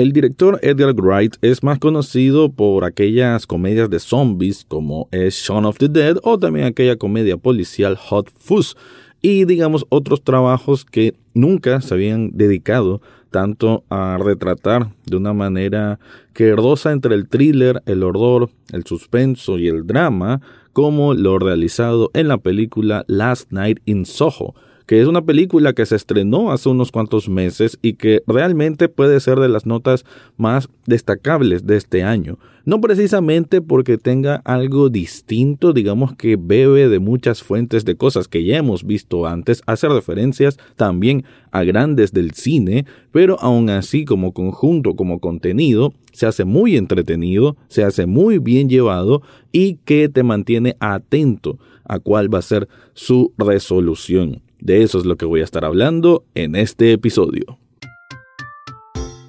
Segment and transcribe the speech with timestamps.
[0.00, 5.66] El director Edgar Wright es más conocido por aquellas comedias de zombies como es Shaun
[5.66, 8.76] of the Dead o también aquella comedia policial Hot Fuzz
[9.20, 15.98] y digamos otros trabajos que nunca se habían dedicado tanto a retratar de una manera
[16.32, 20.40] que roza entre el thriller, el horror, el suspenso y el drama,
[20.72, 24.54] como lo realizado en la película Last Night in Soho,
[24.90, 29.20] que es una película que se estrenó hace unos cuantos meses y que realmente puede
[29.20, 30.04] ser de las notas
[30.36, 32.40] más destacables de este año.
[32.64, 38.42] No precisamente porque tenga algo distinto, digamos que bebe de muchas fuentes de cosas que
[38.42, 44.32] ya hemos visto antes, hace referencias también a grandes del cine, pero aún así como
[44.32, 50.24] conjunto, como contenido, se hace muy entretenido, se hace muy bien llevado y que te
[50.24, 54.42] mantiene atento a cuál va a ser su resolución.
[54.60, 57.58] De eso es lo que voy a estar hablando en este episodio.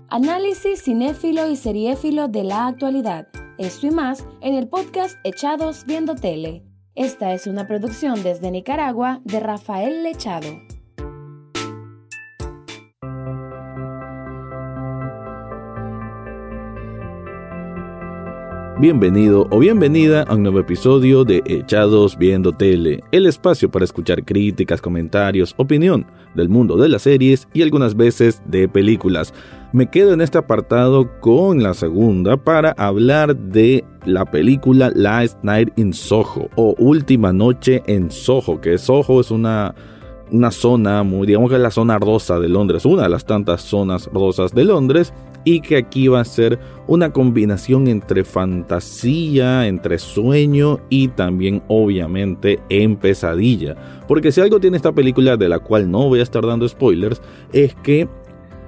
[0.10, 3.30] Análisis cinéfilo y seriéfilo de la actualidad.
[3.58, 6.64] Esto y más en el podcast Echados Viendo Tele.
[6.96, 10.50] Esta es una producción desde Nicaragua de Rafael Lechado.
[18.82, 24.26] Bienvenido o bienvenida a un nuevo episodio de Echados Viendo Tele, el espacio para escuchar
[24.26, 29.36] críticas, comentarios, opinión del mundo de las series y algunas veces de películas.
[29.72, 35.70] Me quedo en este apartado con la segunda para hablar de la película Last Night
[35.78, 39.76] in Soho o Última Noche en Soho, que Soho es una
[40.32, 43.62] una zona, muy, digamos que es la zona rosa de Londres, una de las tantas
[43.62, 49.98] zonas rosas de Londres, y que aquí va a ser una combinación entre fantasía, entre
[49.98, 53.76] sueño y también obviamente en pesadilla.
[54.08, 57.22] Porque si algo tiene esta película de la cual no voy a estar dando spoilers,
[57.54, 58.08] es que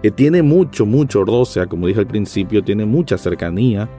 [0.03, 3.89] eh, tiene mucho, mucho roce, como dije al principio, tiene mucha cercanía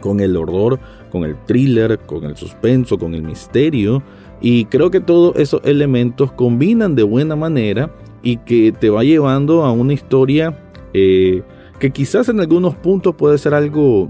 [0.00, 0.78] con el horror,
[1.10, 4.02] con el thriller, con el suspenso, con el misterio.
[4.40, 7.90] Y creo que todos esos elementos combinan de buena manera
[8.22, 10.58] y que te va llevando a una historia
[10.92, 11.42] eh,
[11.84, 14.08] que quizás en algunos puntos puede ser algo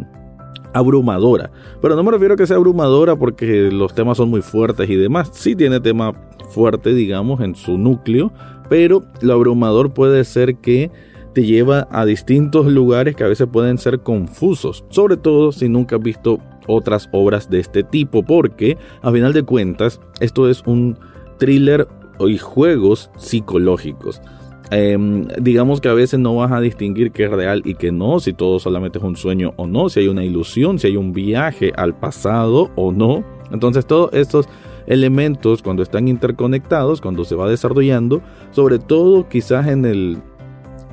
[0.72, 1.50] abrumadora.
[1.82, 4.94] Pero no me refiero a que sea abrumadora porque los temas son muy fuertes y
[4.94, 5.30] demás.
[5.32, 6.12] Sí tiene tema
[6.50, 8.32] fuerte, digamos, en su núcleo,
[8.68, 10.92] pero lo abrumador puede ser que
[11.32, 15.96] te lleva a distintos lugares que a veces pueden ser confusos, sobre todo si nunca
[15.96, 20.96] has visto otras obras de este tipo, porque a final de cuentas esto es un
[21.40, 21.88] thriller
[22.20, 24.22] y juegos psicológicos.
[24.70, 28.18] Em, digamos que a veces no vas a distinguir qué es real y qué no,
[28.18, 31.12] si todo solamente es un sueño o no, si hay una ilusión, si hay un
[31.12, 33.24] viaje al pasado o no.
[33.52, 34.48] Entonces todos estos
[34.86, 38.22] elementos cuando están interconectados, cuando se va desarrollando,
[38.52, 40.18] sobre todo quizás en el,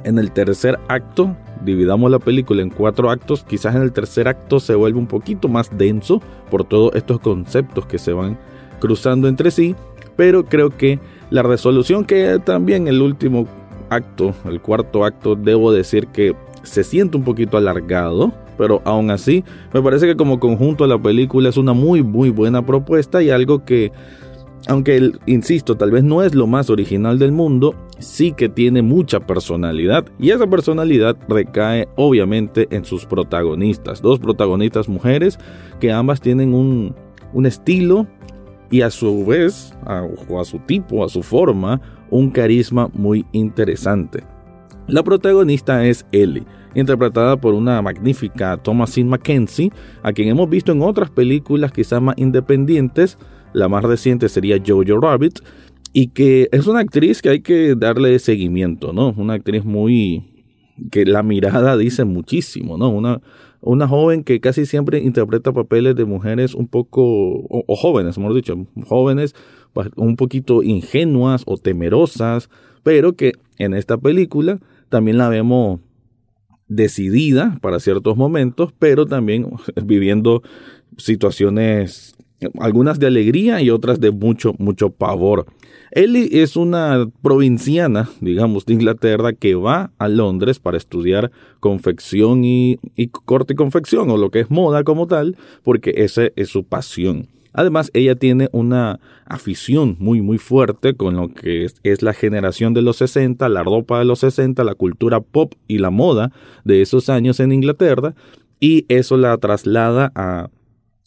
[0.03, 4.59] en el tercer acto, dividamos la película en cuatro actos, quizás en el tercer acto
[4.59, 8.37] se vuelve un poquito más denso por todos estos conceptos que se van
[8.79, 9.75] cruzando entre sí,
[10.17, 10.99] pero creo que
[11.29, 13.47] la resolución que también el último
[13.91, 19.43] acto, el cuarto acto, debo decir que se siente un poquito alargado, pero aún así
[19.73, 23.65] me parece que como conjunto la película es una muy muy buena propuesta y algo
[23.65, 23.91] que
[24.67, 29.19] aunque insisto, tal vez no es lo más original del mundo, sí que tiene mucha
[29.19, 35.39] personalidad y esa personalidad recae obviamente en sus protagonistas, dos protagonistas mujeres
[35.79, 36.95] que ambas tienen un,
[37.33, 38.05] un estilo
[38.69, 39.73] y a su vez,
[40.29, 44.23] o a su tipo, a su forma, un carisma muy interesante.
[44.87, 46.45] La protagonista es Ellie,
[46.75, 49.71] interpretada por una magnífica Thomasine Mackenzie,
[50.03, 53.17] a quien hemos visto en otras películas quizás más independientes.
[53.53, 55.39] La más reciente sería Jojo Rabbit,
[55.93, 59.13] y que es una actriz que hay que darle seguimiento, ¿no?
[59.17, 60.27] Una actriz muy
[60.89, 62.89] que la mirada dice muchísimo, ¿no?
[62.89, 63.21] Una,
[63.61, 68.33] una joven que casi siempre interpreta papeles de mujeres un poco, o, o jóvenes, hemos
[68.33, 68.55] dicho,
[68.87, 69.35] jóvenes
[69.95, 72.49] un poquito ingenuas o temerosas,
[72.83, 74.59] pero que en esta película
[74.89, 75.79] también la vemos
[76.67, 79.47] decidida para ciertos momentos, pero también
[79.83, 80.41] viviendo
[80.97, 82.15] situaciones,
[82.59, 85.45] algunas de alegría y otras de mucho, mucho pavor.
[85.91, 92.79] Ellie es una provinciana, digamos, de Inglaterra que va a Londres para estudiar confección y,
[92.95, 96.63] y corte y confección, o lo que es moda como tal, porque esa es su
[96.63, 97.27] pasión.
[97.53, 102.81] Además, ella tiene una afición muy, muy fuerte con lo que es, la generación de
[102.81, 106.31] los 60, la ropa de los 60, la cultura pop y la moda
[106.63, 108.15] de esos años en Inglaterra,
[108.59, 110.49] y eso la traslada a,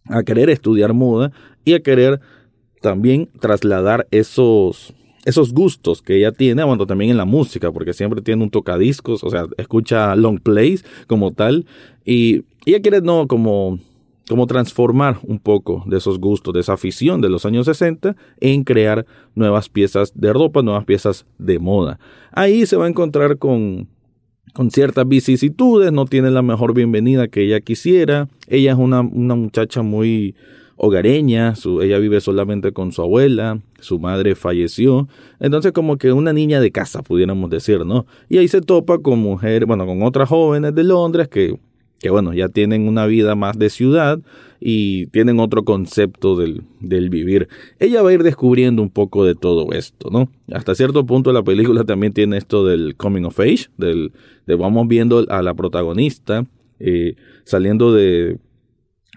[0.06, 1.32] a querer estudiar moda
[1.64, 2.20] y a querer
[2.80, 4.92] también trasladar esos,
[5.24, 9.24] esos gustos que ella tiene, bueno, también en la música, porque siempre tiene un tocadiscos,
[9.24, 11.64] o sea, escucha long plays como tal,
[12.04, 13.78] y ella quiere, no, como
[14.28, 18.64] como transformar un poco de esos gustos, de esa afición de los años 60 en
[18.64, 21.98] crear nuevas piezas de ropa, nuevas piezas de moda.
[22.32, 23.88] Ahí se va a encontrar con,
[24.54, 28.28] con ciertas vicisitudes, no tiene la mejor bienvenida que ella quisiera.
[28.48, 30.34] Ella es una, una muchacha muy
[30.76, 36.32] hogareña, su, ella vive solamente con su abuela, su madre falleció, entonces como que una
[36.32, 38.06] niña de casa, pudiéramos decir, ¿no?
[38.28, 41.58] Y ahí se topa con mujeres, bueno, con otras jóvenes de Londres que
[41.98, 44.20] que bueno, ya tienen una vida más de ciudad
[44.60, 47.48] y tienen otro concepto del, del, vivir.
[47.78, 50.30] Ella va a ir descubriendo un poco de todo esto, ¿no?
[50.52, 54.12] Hasta cierto punto la película también tiene esto del coming of age, del,
[54.46, 56.46] de vamos viendo a la protagonista
[56.80, 57.14] eh,
[57.44, 58.38] saliendo de,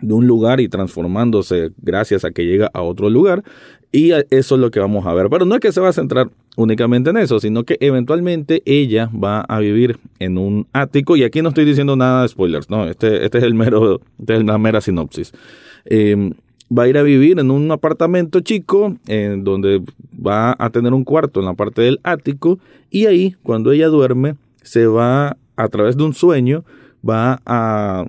[0.01, 3.44] de un lugar y transformándose gracias a que llega a otro lugar.
[3.91, 5.27] Y eso es lo que vamos a ver.
[5.29, 9.09] Pero no es que se va a centrar únicamente en eso, sino que eventualmente ella
[9.13, 11.15] va a vivir en un ático.
[11.15, 14.38] Y aquí no estoy diciendo nada de spoilers, no, este, este es el mero, este
[14.38, 15.31] es la mera sinopsis.
[15.86, 16.33] Em,
[16.75, 19.83] va a ir a vivir en un apartamento chico, en donde
[20.13, 22.60] va a tener un cuarto en la parte del ático.
[22.89, 26.65] Y ahí, cuando ella duerme, se va a través de un sueño,
[27.07, 28.06] va a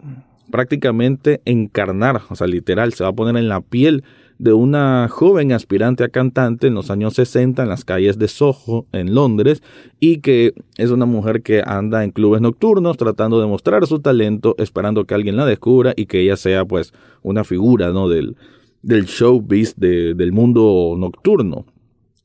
[0.51, 4.05] prácticamente encarnar, o sea, literal, se va a poner en la piel
[4.39, 8.87] de una joven aspirante a cantante en los años 60 en las calles de Soho,
[8.93, 9.63] en Londres,
[10.01, 14.55] y que es una mujer que anda en clubes nocturnos tratando de mostrar su talento,
[14.59, 16.93] esperando que alguien la descubra y que ella sea pues
[17.23, 18.09] una figura ¿no?
[18.09, 18.37] del,
[18.83, 21.67] del showbiz del mundo nocturno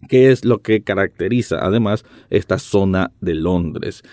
[0.07, 4.03] que es lo que caracteriza además esta zona de Londres.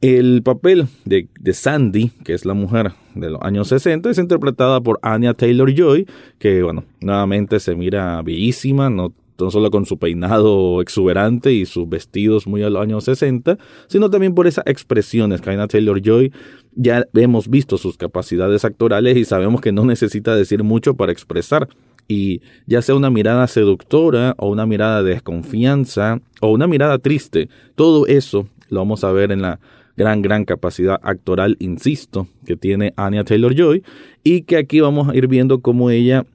[0.00, 4.98] El papel de, Sandy, que es la mujer de los años 60, es interpretada por
[5.02, 6.06] Anya Taylor Joy,
[6.38, 9.12] que bueno, nuevamente se mira bellísima, no,
[9.50, 13.58] solo con su peinado exuberante y sus vestidos muy a los años 60,
[13.88, 16.32] sino también por esas expresiones que Taylor Joy
[16.74, 21.68] ya hemos visto sus capacidades actorales y sabemos que no necesita decir mucho para expresar
[22.12, 27.48] y ya sea una mirada seductora o una mirada de desconfianza o una mirada triste,
[27.74, 29.60] todo eso lo vamos a ver en la
[29.96, 33.82] gran, gran capacidad actoral, insisto, que tiene Anya Taylor Joy
[34.22, 36.26] y que aquí vamos a ir viendo cómo ella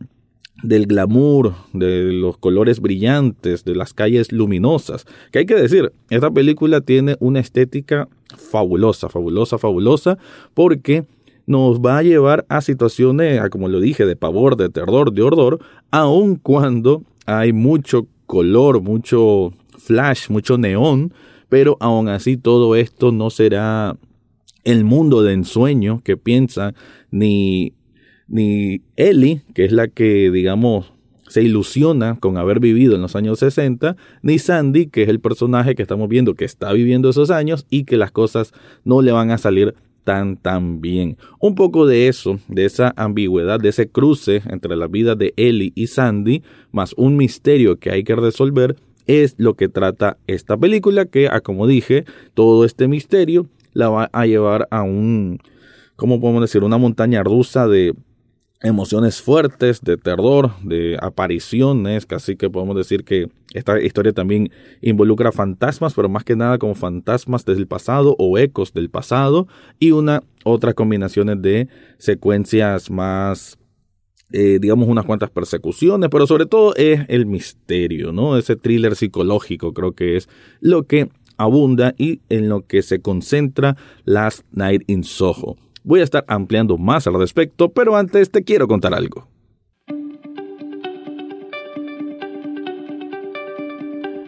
[0.64, 5.06] del glamour, de los colores brillantes, de las calles luminosas.
[5.32, 10.18] Que hay que decir, esta película tiene una estética fabulosa, fabulosa, fabulosa,
[10.56, 11.06] porque
[11.48, 15.60] nos va a llevar a situaciones, como lo dije, de pavor, de terror, de horror,
[15.90, 21.14] aun cuando hay mucho color, mucho flash, mucho neón,
[21.50, 23.98] pero aún así todo esto no será
[24.66, 26.74] el mundo de ensueño que piensa
[27.10, 27.74] ni,
[28.28, 30.92] ni Ellie, que es la que, digamos,
[31.30, 35.76] se ilusiona con haber vivido en los años 60, ni Sandy, que es el personaje
[35.76, 38.52] que estamos viendo que está viviendo esos años y que las cosas
[38.84, 39.76] no le van a salir
[40.08, 41.18] tan tan bien.
[41.42, 45.74] Un poco de eso, de esa ambigüedad, de ese cruce entre la vida de Ellie
[45.76, 51.08] y Sandy, más un misterio que hay que resolver, es lo que trata esta película,
[51.08, 52.06] que, ah, como dije,
[52.36, 55.40] todo este misterio la va a llevar a un,
[55.98, 56.64] ¿cómo podemos decir?
[56.64, 57.94] Una montaña rusa de
[58.62, 64.52] emociones fuertes, de terror, de apariciones, casi que podemos decir que esta historia también
[64.82, 69.48] involucra fantasmas, pero más que nada como fantasmas del pasado o ecos del pasado
[69.80, 71.68] y una otra combinaciones de
[71.98, 73.58] secuencias más
[74.32, 78.38] eh, digamos unas cuantas persecuciones, pero sobre todo es el misterio, ¿no?
[78.38, 80.28] Ese thriller psicológico creo que es
[80.60, 85.56] lo que abunda y en lo que se concentra Last Night in Soho.
[85.88, 89.26] Voy a estar ampliando más al respecto, pero antes te quiero contar algo.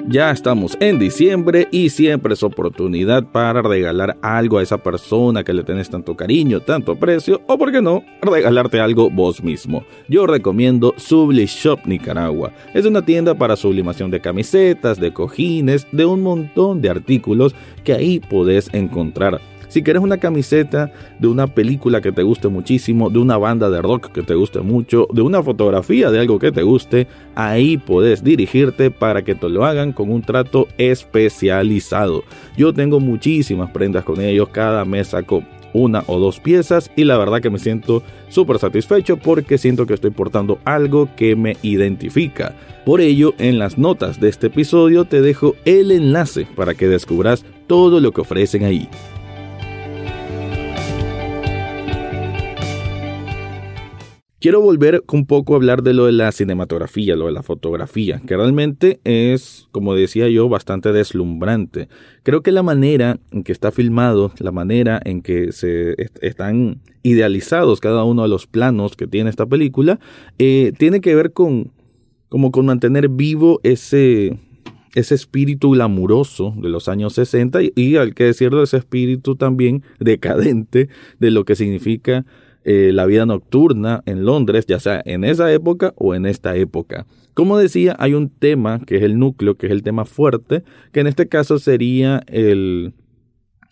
[0.07, 5.53] Ya estamos en diciembre y siempre es oportunidad para regalar algo a esa persona que
[5.53, 9.83] le tenés tanto cariño, tanto aprecio, o por qué no, regalarte algo vos mismo.
[10.07, 12.53] Yo recomiendo Subli Shop Nicaragua.
[12.73, 17.91] Es una tienda para sublimación de camisetas, de cojines, de un montón de artículos que
[17.91, 19.41] ahí podés encontrar.
[19.69, 23.81] Si quieres una camiseta de una película que te guste muchísimo, de una banda de
[23.81, 28.23] rock que te guste mucho, de una fotografía de algo que te guste, ahí puedes
[28.23, 32.23] dirigirte para que te lo hagan con un trato especializado.
[32.57, 37.17] Yo tengo muchísimas prendas con ellos, cada mes saco una o dos piezas y la
[37.17, 42.55] verdad que me siento súper satisfecho porque siento que estoy portando algo que me identifica.
[42.85, 47.45] Por ello, en las notas de este episodio te dejo el enlace para que descubras
[47.67, 48.89] todo lo que ofrecen ahí.
[54.41, 58.21] Quiero volver un poco a hablar de lo de la cinematografía, lo de la fotografía,
[58.25, 61.89] que realmente es, como decía yo, bastante deslumbrante.
[62.23, 67.81] Creo que la manera en que está filmado, la manera en que se están idealizados
[67.81, 69.99] cada uno de los planos que tiene esta película,
[70.37, 71.73] eh, tiene que ver con,
[72.29, 74.39] como con mantener vivo ese,
[74.95, 79.83] ese espíritu glamuroso de los años 60 y, y al que decirlo, ese espíritu también
[79.99, 80.87] decadente
[81.19, 82.25] de lo que significa
[82.71, 87.07] eh, la vida nocturna en Londres, ya sea en esa época o en esta época.
[87.33, 90.99] Como decía, hay un tema que es el núcleo, que es el tema fuerte, que
[90.99, 92.93] en este caso sería el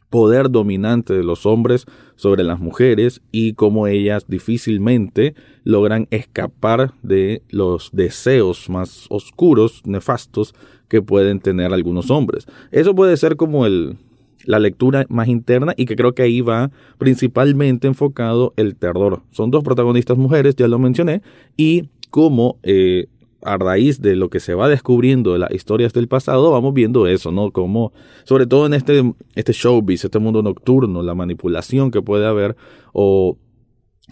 [0.09, 1.85] poder dominante de los hombres
[2.15, 10.55] sobre las mujeres y cómo ellas difícilmente logran escapar de los deseos más oscuros, nefastos
[10.87, 12.47] que pueden tener algunos hombres.
[12.71, 13.97] Eso puede ser como el,
[14.45, 19.21] la lectura más interna y que creo que ahí va principalmente enfocado el terror.
[19.31, 21.21] Son dos protagonistas mujeres, ya lo mencioné,
[21.55, 23.07] y como eh,
[23.41, 27.07] a raíz de lo que se va descubriendo de las historias del pasado, vamos viendo
[27.07, 27.51] eso, ¿no?
[27.51, 32.55] Como, sobre todo en este, este showbiz, este mundo nocturno, la manipulación que puede haber,
[32.93, 33.37] o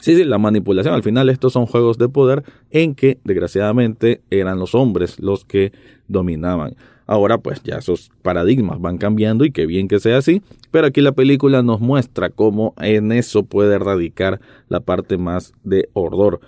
[0.01, 0.93] Sí, sí, la manipulación.
[0.93, 5.71] Al final estos son juegos de poder en que desgraciadamente eran los hombres los que
[6.09, 6.75] dominaban.
[7.07, 11.01] Ahora pues ya esos paradigmas van cambiando y qué bien que sea así, pero aquí
[11.01, 16.39] la película nos muestra cómo en eso puede radicar la parte más de horror.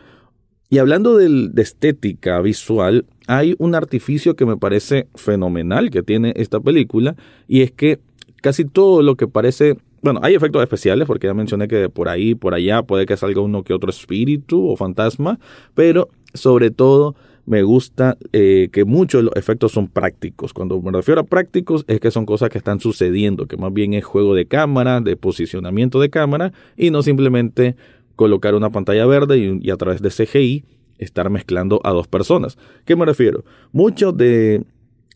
[0.70, 6.60] Y hablando de, estética visual, hay un artificio que me parece fenomenal que tiene esta
[6.60, 7.16] película
[7.48, 8.00] y es que
[8.42, 12.36] casi todo lo que parece bueno, hay efectos especiales porque ya mencioné que por ahí,
[12.36, 15.40] por allá puede que salga uno que otro espíritu o fantasma,
[15.74, 17.16] pero sobre todo
[17.48, 20.54] me gusta eh, que muchos de los efectos son prácticos.
[20.54, 23.94] Cuando me refiero a prácticos es que son cosas que están sucediendo, que más bien
[23.94, 27.78] es juego de cámara, de posicionamiento de cámara y no simplemente
[28.18, 30.66] colocar una pantalla verde y, a través de CGI
[30.98, 32.58] estar mezclando a dos personas.
[32.84, 33.46] ¿Qué me refiero?
[33.72, 34.66] Mucho de,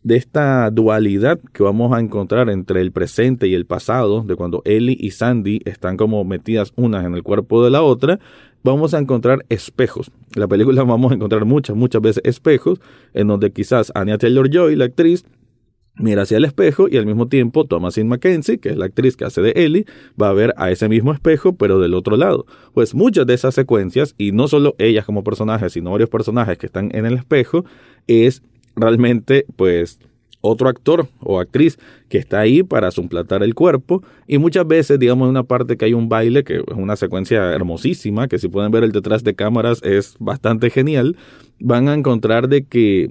[0.02, 4.62] de esta dualidad que vamos a encontrar entre el presente y el pasado, de cuando
[4.64, 8.20] Ellie y Sandy están como metidas unas en el cuerpo de la otra,
[8.62, 10.10] vamos a encontrar espejos.
[10.34, 12.80] En la película vamos a encontrar muchas, muchas veces espejos
[13.14, 15.24] en donde quizás Anya Taylor-Joy, la actriz,
[15.96, 19.24] mira hacia el espejo y al mismo tiempo Thomasin Mackenzie, que es la actriz que
[19.24, 19.86] hace de Ellie,
[20.20, 22.46] va a ver a ese mismo espejo pero del otro lado.
[22.72, 26.66] Pues muchas de esas secuencias, y no solo ellas como personajes, sino varios personajes que
[26.66, 27.64] están en el espejo,
[28.06, 28.42] es
[28.74, 29.98] realmente pues
[30.42, 31.78] otro actor o actriz
[32.10, 34.02] que está ahí para suplantar el cuerpo.
[34.26, 37.52] Y muchas veces digamos en una parte que hay un baile que es una secuencia
[37.52, 41.16] hermosísima que si pueden ver el detrás de cámaras es bastante genial
[41.58, 43.10] van a encontrar de que,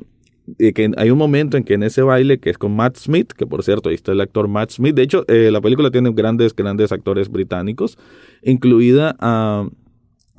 [0.57, 3.47] que hay un momento en que en ese baile que es con Matt Smith que
[3.47, 4.93] por cierto ahí está el actor Matt Smith.
[4.93, 7.97] De hecho eh, la película tiene grandes grandes actores británicos
[8.43, 9.67] incluida a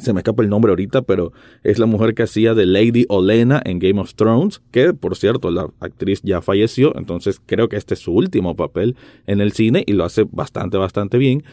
[0.02, 1.32] se me escapa el nombre ahorita, pero
[1.62, 5.50] es la mujer que hacía de Lady Olena en Game of Thrones, que por cierto
[5.50, 9.84] la actriz ya falleció, entonces creo que este es su último papel en el cine
[9.86, 11.44] y lo hace bastante, bastante bien.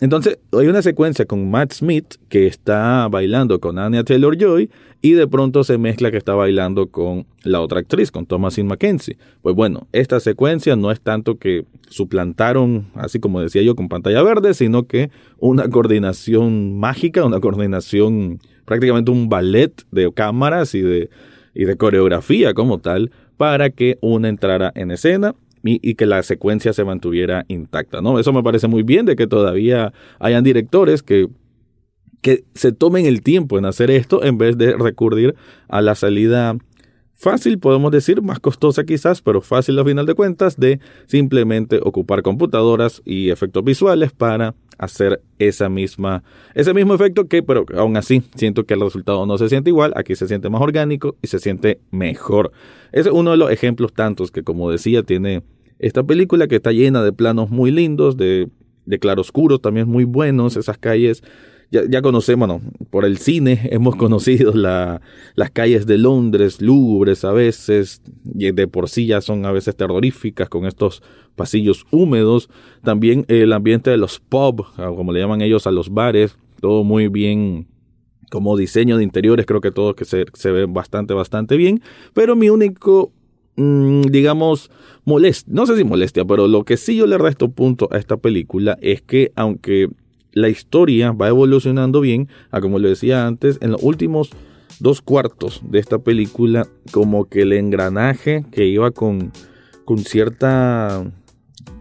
[0.00, 4.68] Entonces, hay una secuencia con Matt Smith que está bailando con Anya Taylor Joy
[5.00, 9.18] y de pronto se mezcla que está bailando con la otra actriz, con Thomasin Mackenzie.
[9.40, 14.22] Pues bueno, esta secuencia no es tanto que suplantaron, así como decía yo, con pantalla
[14.22, 21.08] verde, sino que una coordinación mágica, una coordinación, prácticamente un ballet de cámaras y de,
[21.54, 26.72] y de coreografía como tal, para que una entrara en escena y, que la secuencia
[26.72, 28.18] se mantuviera intacta, ¿no?
[28.18, 31.28] Eso me parece muy bien de que todavía hayan directores que
[32.20, 35.34] que se tomen el tiempo en hacer esto en vez de recurrir
[35.68, 36.56] a la salida
[37.12, 42.22] fácil, podemos decir, más costosa quizás, pero fácil a final de cuentas, de simplemente ocupar
[42.22, 46.22] computadoras y efectos visuales para hacer esa misma,
[46.54, 49.92] ese mismo efecto que, pero aún así, siento que el resultado no se siente igual,
[49.96, 52.52] aquí se siente más orgánico y se siente mejor.
[52.92, 55.42] es uno de los ejemplos tantos que, como decía, tiene
[55.78, 58.48] esta película que está llena de planos muy lindos, de,
[58.86, 61.22] de claroscuros también muy buenos, esas calles.
[61.74, 65.00] Ya, ya conocemos, bueno, por el cine hemos conocido la,
[65.34, 68.00] las calles de Londres, lúgubres a veces,
[68.32, 71.02] y de por sí ya son a veces terroríficas con estos
[71.34, 72.48] pasillos húmedos.
[72.84, 77.08] También el ambiente de los pubs, como le llaman ellos a los bares, todo muy
[77.08, 77.66] bien
[78.30, 81.82] como diseño de interiores, creo que todo que se, se ve bastante, bastante bien.
[82.12, 83.10] Pero mi único
[83.56, 84.70] Mm, digamos,
[85.04, 88.16] molestia, no sé si molestia, pero lo que sí yo le resto punto a esta
[88.16, 89.88] película es que aunque
[90.34, 94.30] la historia va evolucionando bien, a como le decía antes, en los últimos
[94.80, 99.32] dos cuartos de esta película, como que el engranaje que iba con,
[99.84, 101.04] con cierta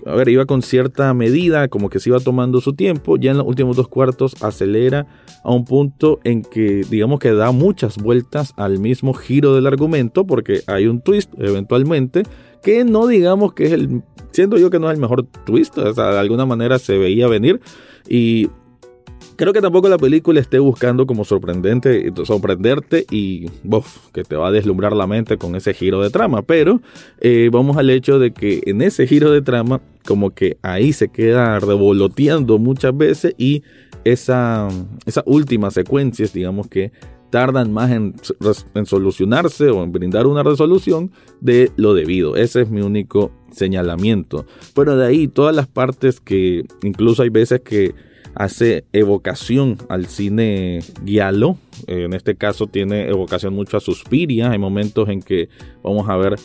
[0.05, 3.37] a ver, iba con cierta medida, como que se iba tomando su tiempo, ya en
[3.37, 5.07] los últimos dos cuartos acelera
[5.43, 10.25] a un punto en que digamos que da muchas vueltas al mismo giro del argumento,
[10.25, 12.23] porque hay un twist eventualmente
[12.63, 14.01] que no digamos que es el,
[14.31, 17.61] siento yo que no es el mejor twist, de alguna manera se veía venir
[18.07, 18.49] y
[19.35, 23.47] Creo que tampoco la película esté buscando como sorprendente, sorprenderte y
[24.13, 26.43] que te va a deslumbrar la mente con ese giro de trama.
[26.43, 26.81] Pero
[27.19, 31.09] eh, vamos al hecho de que en ese giro de trama, como que ahí se
[31.09, 33.63] queda revoloteando muchas veces y
[34.03, 34.67] esa,
[35.05, 36.91] esas últimas secuencias, digamos que
[37.33, 38.13] tardan más en,
[38.85, 41.11] solucionarse o en brindar una resolución
[41.41, 42.35] de lo debido.
[42.35, 44.45] Ese es mi único señalamiento.
[44.75, 47.95] Pero de ahí todas las partes que incluso hay veces que
[48.35, 51.55] hace evocación al cine giallo.
[51.87, 54.51] en este caso tiene evocación mucho a Suspiria.
[54.51, 55.49] Hay momentos en que
[55.81, 56.35] vamos a ver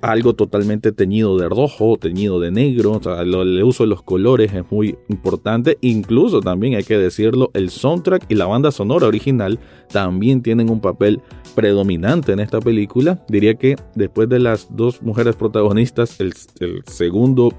[0.00, 3.00] algo totalmente teñido de rojo, teñido de negro.
[3.18, 5.78] el uso de los colores es muy importante.
[5.80, 9.58] Incluso también hay que decirlo, el soundtrack y la banda sonora original
[9.90, 11.20] también tienen un papel
[11.54, 13.24] predominante en esta película.
[13.28, 17.50] Diría que después de las dos mujeres protagonistas, el, el segundo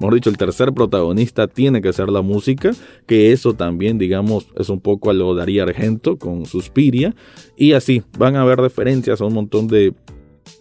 [0.00, 2.72] mejor dicho, el tercer protagonista tiene que ser la música,
[3.06, 7.14] que eso también, digamos, es un poco a lo Darío Argento con Suspiria,
[7.54, 9.92] y así van a haber referencias a un montón de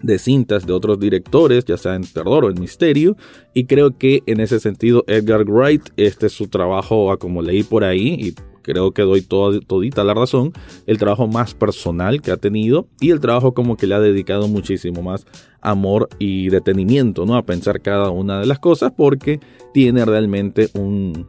[0.02, 3.16] de cintas de otros directores, ya sea en terror o en misterio,
[3.54, 7.84] y creo que en ese sentido Edgar Wright, este es su trabajo, como leí por
[7.84, 10.54] ahí, y creo que doy todita la razón,
[10.86, 14.48] el trabajo más personal que ha tenido y el trabajo como que le ha dedicado
[14.48, 15.26] muchísimo más
[15.62, 17.36] amor y detenimiento, ¿no?
[17.36, 19.40] A pensar cada una de las cosas porque
[19.74, 21.28] tiene realmente un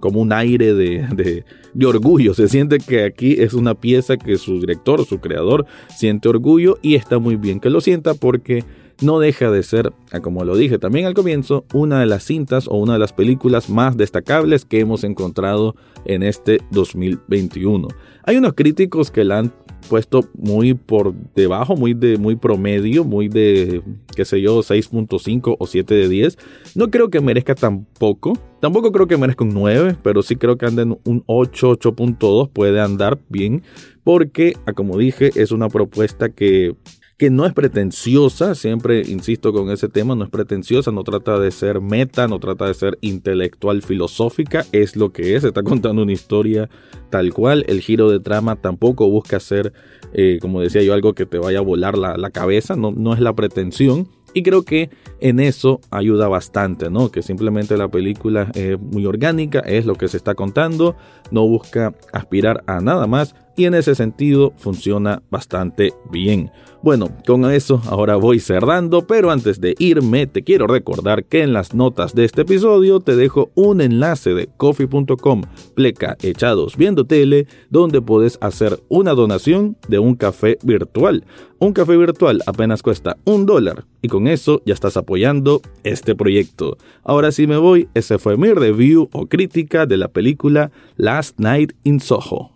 [0.00, 2.34] como un aire de, de, orgullo.
[2.34, 6.94] Se siente que aquí es una pieza que su director, su creador, siente orgullo y
[6.94, 8.64] está muy bien que lo sienta porque
[9.02, 12.76] no deja de ser, como lo dije también al comienzo, una de las cintas o
[12.76, 15.76] una de las películas más destacables que hemos encontrado
[16.06, 17.88] en este 2021.
[18.24, 19.52] Hay unos críticos que la han
[19.88, 23.82] puesto muy por debajo, muy de muy promedio, muy de
[24.14, 26.38] qué sé yo, 6.5 o 7 de 10.
[26.74, 28.38] No creo que merezca tampoco.
[28.60, 32.50] Tampoco creo que merezca un 9, pero sí creo que anda en un 8, 8.2
[32.50, 33.62] puede andar bien
[34.02, 36.76] porque, como dije, es una propuesta que
[37.16, 41.50] que no es pretenciosa, siempre insisto con ese tema, no es pretenciosa, no trata de
[41.50, 46.12] ser meta, no trata de ser intelectual filosófica, es lo que es, está contando una
[46.12, 46.68] historia
[47.08, 49.72] tal cual, el giro de trama tampoco busca ser,
[50.12, 53.14] eh, como decía yo, algo que te vaya a volar la, la cabeza, no, no
[53.14, 57.10] es la pretensión, y creo que en eso ayuda bastante, ¿no?
[57.10, 60.94] Que simplemente la película es muy orgánica, es lo que se está contando,
[61.30, 66.50] no busca aspirar a nada más y en ese sentido funciona bastante bien.
[66.82, 71.52] Bueno, con eso ahora voy cerrando, pero antes de irme te quiero recordar que en
[71.52, 75.42] las notas de este episodio te dejo un enlace de coffee.com
[75.74, 81.24] pleca echados viendo tele donde puedes hacer una donación de un café virtual.
[81.58, 86.76] Un café virtual apenas cuesta un dólar y con eso ya estás apoyando este proyecto.
[87.02, 91.72] Ahora sí me voy, ese fue mi review o crítica de la película Last Night
[91.82, 92.55] in Soho.